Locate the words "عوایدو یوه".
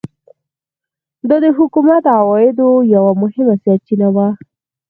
2.21-3.11